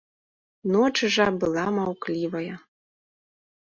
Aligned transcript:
Ноч 0.71 0.97
жа 1.17 1.27
была 1.45 1.65
маўклівая. 1.79 2.55